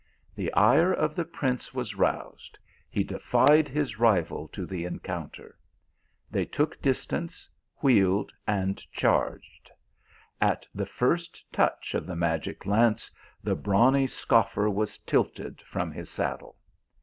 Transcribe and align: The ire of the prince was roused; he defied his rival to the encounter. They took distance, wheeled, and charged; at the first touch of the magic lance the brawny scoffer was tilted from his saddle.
The 0.33 0.51
ire 0.55 0.91
of 0.91 1.13
the 1.13 1.25
prince 1.25 1.75
was 1.75 1.93
roused; 1.93 2.57
he 2.89 3.03
defied 3.03 3.69
his 3.69 3.99
rival 3.99 4.47
to 4.47 4.65
the 4.65 4.83
encounter. 4.83 5.55
They 6.31 6.43
took 6.43 6.81
distance, 6.81 7.47
wheeled, 7.83 8.31
and 8.47 8.79
charged; 8.91 9.69
at 10.41 10.65
the 10.73 10.87
first 10.87 11.45
touch 11.53 11.93
of 11.93 12.07
the 12.07 12.15
magic 12.15 12.65
lance 12.65 13.11
the 13.43 13.53
brawny 13.53 14.07
scoffer 14.07 14.71
was 14.71 14.97
tilted 14.97 15.61
from 15.61 15.91
his 15.91 16.09
saddle. 16.09 16.57